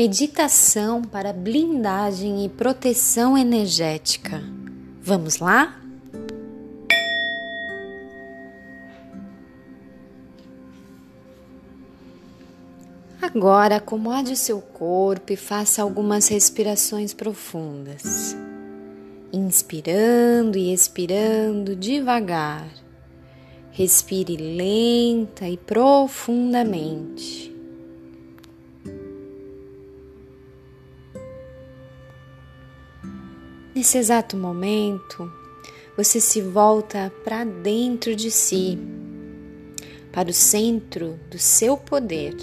[0.00, 4.42] Meditação para blindagem e proteção energética.
[5.02, 5.78] Vamos lá?
[13.20, 18.34] Agora acomode o seu corpo e faça algumas respirações profundas.
[19.30, 22.66] Inspirando e expirando devagar.
[23.70, 27.49] Respire lenta e profundamente.
[33.80, 35.32] Nesse exato momento,
[35.96, 38.78] você se volta para dentro de si,
[40.12, 42.36] para o centro do seu poder,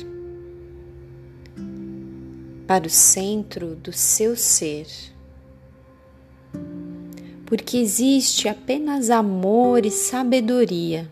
[2.65, 4.87] para o centro do seu ser.
[7.45, 11.07] Porque existe apenas amor e sabedoria.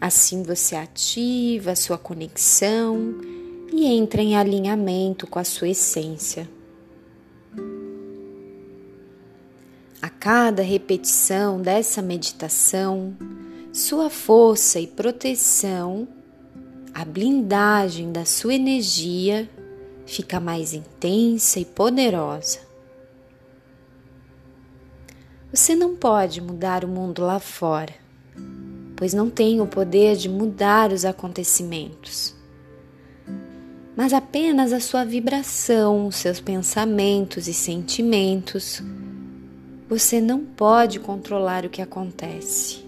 [0.00, 3.16] Assim você ativa a sua conexão
[3.70, 6.48] e entra em alinhamento com a sua essência.
[10.22, 13.12] Cada repetição dessa meditação,
[13.72, 16.06] sua força e proteção,
[16.94, 19.50] a blindagem da sua energia
[20.06, 22.60] fica mais intensa e poderosa.
[25.52, 27.92] Você não pode mudar o mundo lá fora,
[28.94, 32.32] pois não tem o poder de mudar os acontecimentos,
[33.96, 38.80] mas apenas a sua vibração, seus pensamentos e sentimentos
[39.98, 42.82] você não pode controlar o que acontece,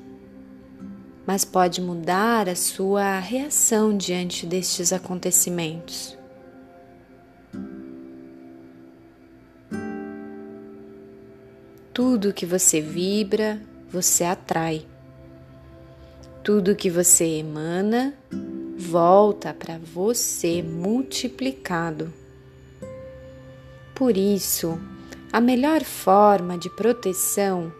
[1.26, 6.16] mas pode mudar a sua reação diante destes acontecimentos.
[11.92, 13.60] Tudo que você vibra,
[13.90, 14.86] você atrai.
[16.42, 18.14] Tudo que você emana,
[18.78, 22.10] volta para você multiplicado.
[23.94, 24.80] Por isso,
[25.34, 27.72] a melhor forma de proteção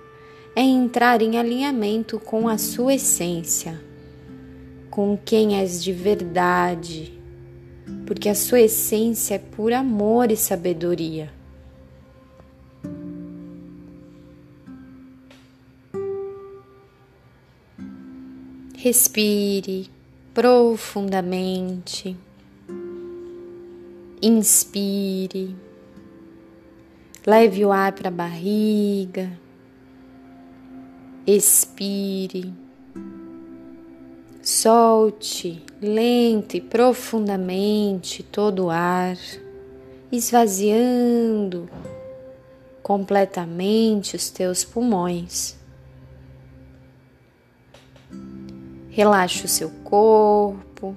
[0.56, 3.80] é entrar em alinhamento com a sua essência,
[4.90, 7.16] com quem és de verdade,
[8.06, 11.32] porque a sua essência é por amor e sabedoria.
[18.76, 19.88] Respire
[20.34, 22.16] profundamente.
[24.20, 25.54] Inspire.
[27.26, 29.30] Leve o ar para a barriga.
[31.26, 32.52] Expire.
[34.42, 39.16] Solte lento e profundamente todo o ar,
[40.12, 41.66] esvaziando
[42.82, 45.56] completamente os teus pulmões.
[48.90, 50.94] Relaxe o seu corpo,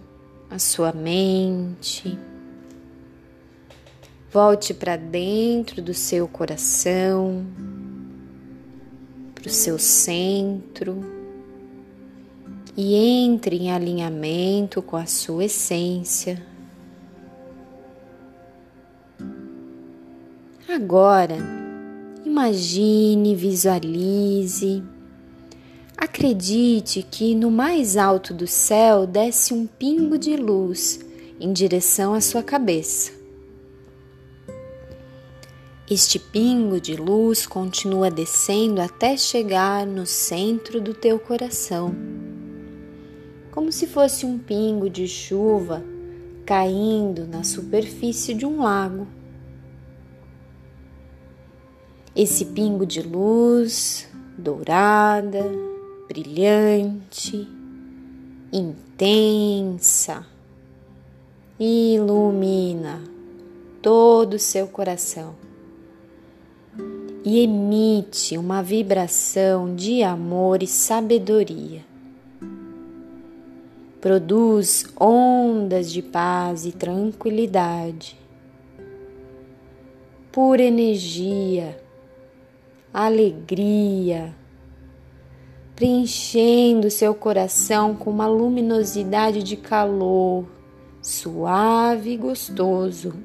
[0.51, 2.19] a sua mente.
[4.31, 7.45] Volte para dentro do seu coração,
[9.33, 11.01] para o seu centro
[12.75, 16.45] e entre em alinhamento com a sua essência.
[20.67, 21.37] Agora,
[22.23, 24.83] imagine, visualize,
[25.97, 30.99] acredite que no mais alto do céu desce um pingo de luz
[31.39, 33.16] em direção à sua cabeça.
[35.89, 41.95] Este pingo de luz continua descendo até chegar no centro do teu coração,
[43.51, 45.81] como se fosse um pingo de chuva
[46.45, 49.07] caindo na superfície de um lago.
[52.13, 55.49] Esse pingo de luz dourada,
[56.05, 57.47] brilhante,
[58.51, 60.27] intensa,
[61.57, 63.01] ilumina
[63.81, 65.46] todo o seu coração
[67.29, 71.81] e emite uma vibração de amor e sabedoria.
[73.99, 78.17] Produz ondas de paz e tranquilidade,
[80.31, 81.77] pura energia,
[82.93, 84.33] alegria,
[85.75, 90.45] preenchendo seu coração com uma luminosidade de calor
[91.01, 93.15] suave e gostoso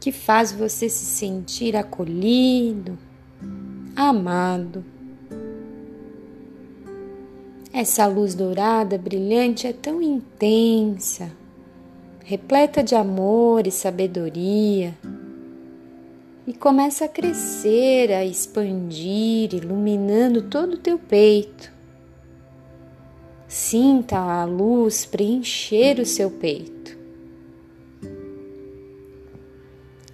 [0.00, 2.98] que faz você se sentir acolhido,
[3.96, 4.84] amado.
[7.72, 11.30] Essa luz dourada brilhante é tão intensa,
[12.24, 14.96] repleta de amor e sabedoria,
[16.46, 21.70] e começa a crescer, a expandir, iluminando todo o teu peito.
[23.46, 26.77] Sinta a luz preencher o seu peito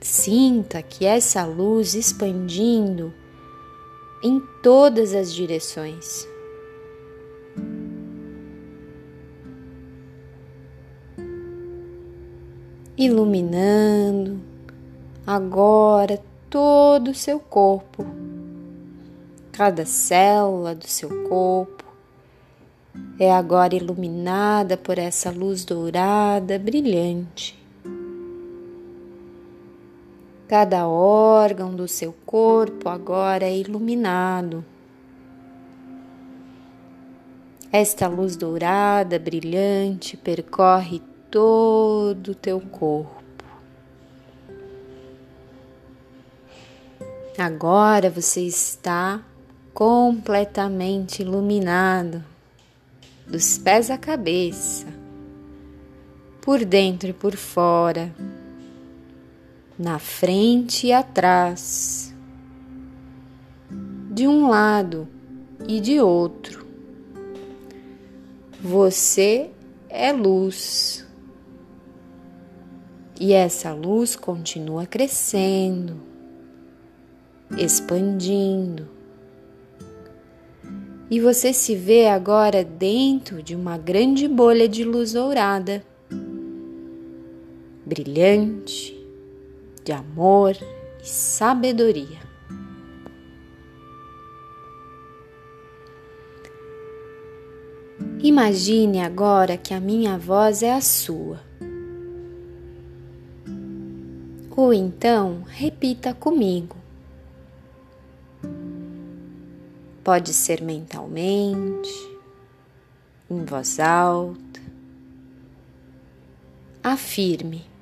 [0.05, 3.11] Sinta que essa luz expandindo
[4.23, 6.29] em todas as direções.
[12.99, 14.39] Iluminando
[15.27, 18.05] agora todo o seu corpo,
[19.53, 21.83] cada célula do seu corpo
[23.19, 27.64] é agora iluminada por essa luz dourada brilhante.
[30.57, 34.65] Cada órgão do seu corpo agora é iluminado.
[37.73, 43.45] Esta luz dourada brilhante percorre todo o teu corpo.
[47.37, 49.25] Agora você está
[49.73, 52.23] completamente iluminado
[53.27, 54.87] dos pés à cabeça,
[56.41, 58.15] por dentro e por fora,
[59.79, 62.15] na frente e atrás,
[64.11, 65.09] de um lado
[65.67, 66.67] e de outro.
[68.61, 69.51] Você
[69.89, 71.07] é luz.
[73.21, 76.01] E essa luz continua crescendo,
[77.57, 78.95] expandindo
[81.11, 85.85] e você se vê agora dentro de uma grande bolha de luz dourada,
[87.87, 88.94] brilhante,
[89.85, 90.57] de amor
[91.03, 92.25] e sabedoria.
[98.23, 101.39] Imagine agora que a minha voz é a sua.
[104.57, 106.77] Ou então repita comigo.
[110.03, 111.91] Pode ser mentalmente,
[113.31, 114.61] em voz alta.
[116.83, 117.74] Afirme.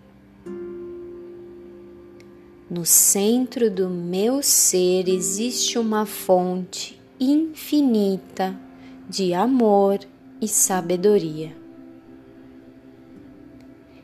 [2.73, 8.59] No centro do meu ser existe uma fonte infinita
[9.07, 10.01] de amor
[10.41, 11.55] e sabedoria.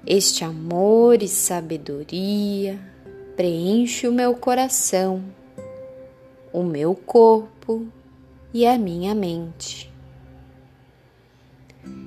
[0.06, 2.78] Este amor e sabedoria
[3.34, 5.24] preenche o meu coração,
[6.52, 7.86] o meu corpo
[8.52, 9.90] e a minha mente.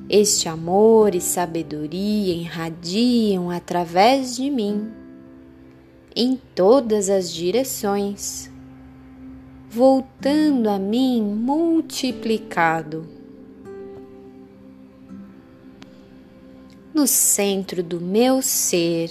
[0.07, 5.00] Este amor e sabedoria irradiam através de mim,
[6.15, 8.51] em todas as direções,
[9.69, 13.07] voltando a mim multiplicado.
[16.93, 19.09] No centro do meu ser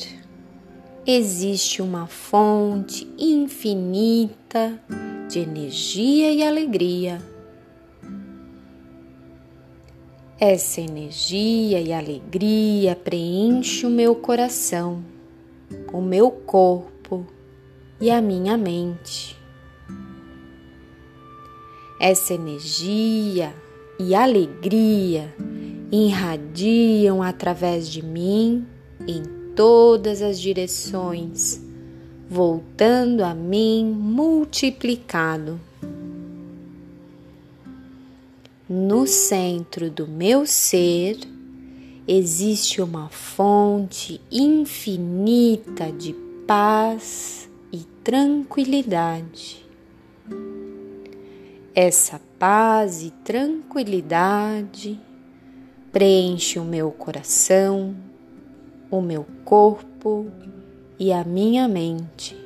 [1.06, 4.78] existe uma fonte infinita
[5.28, 7.22] de energia e alegria.
[10.38, 15.02] Essa energia e alegria preenche o meu coração,
[15.92, 17.26] o meu corpo
[18.00, 19.36] e a minha mente.
[22.00, 23.54] Essa energia
[23.98, 25.34] e alegria
[25.92, 28.66] irradiam através de mim
[29.06, 29.22] em
[29.54, 31.70] todas as direções
[32.30, 35.60] voltando a mim multiplicado.
[38.68, 41.18] No centro do meu ser
[42.12, 46.12] existe uma fonte infinita de
[46.44, 49.64] paz e tranquilidade.
[51.72, 55.00] Essa paz e tranquilidade
[55.92, 57.94] preenche o meu coração,
[58.90, 60.26] o meu corpo
[60.98, 62.36] e a minha mente.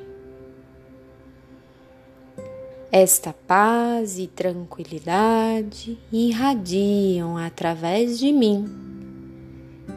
[2.91, 8.84] Esta paz e tranquilidade irradiam através de mim,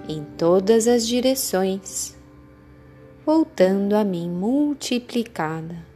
[0.09, 2.17] em todas as direções,
[3.27, 5.87] voltando a mim multiplicada.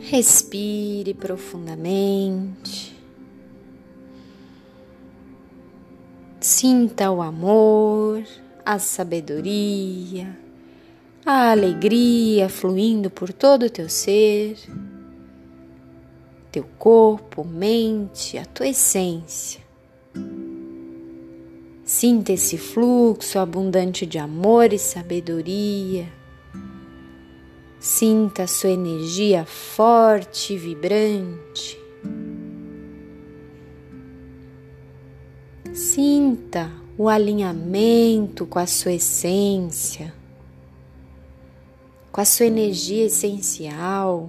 [0.00, 2.92] Respire profundamente.
[6.40, 8.24] Sinta o amor,
[8.64, 10.36] a sabedoria,
[11.24, 14.56] a alegria fluindo por todo o teu ser,
[16.52, 19.62] teu corpo, mente, a tua essência.
[21.82, 26.06] Sinta esse fluxo abundante de amor e sabedoria.
[27.80, 31.78] Sinta a sua energia forte e vibrante.
[35.72, 40.12] Sinta o alinhamento com a sua essência,
[42.12, 44.28] com a sua energia essencial,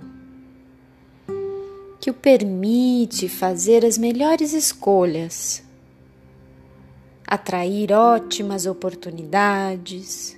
[2.03, 5.63] que o permite fazer as melhores escolhas,
[7.25, 10.37] atrair ótimas oportunidades,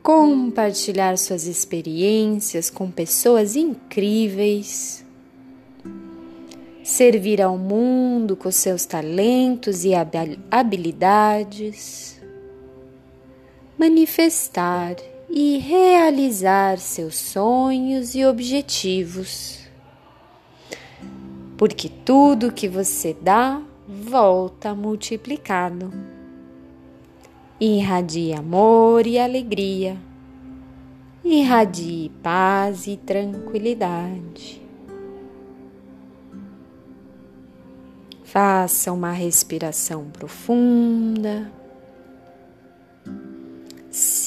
[0.00, 5.04] compartilhar suas experiências com pessoas incríveis,
[6.84, 9.90] servir ao mundo com seus talentos e
[10.52, 12.22] habilidades,
[13.76, 14.94] manifestar
[15.28, 19.58] e realizar seus sonhos e objetivos.
[21.56, 25.92] Porque tudo que você dá volta multiplicado.
[27.60, 29.96] Irradie amor e alegria.
[31.24, 34.62] Irradie paz e tranquilidade.
[38.22, 41.50] Faça uma respiração profunda.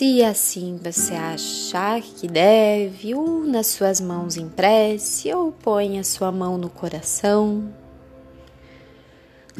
[0.01, 6.57] Se assim você achar que deve, una suas mãos em prece ou ponha sua mão
[6.57, 7.71] no coração.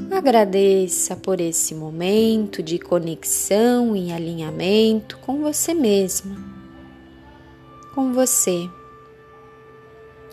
[0.10, 6.36] Agradeça por esse momento de conexão e alinhamento com você mesma,
[7.94, 8.68] com você.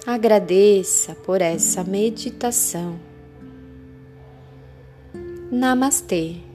[0.07, 2.99] Agradeça por essa meditação.
[5.53, 6.48] Namastê.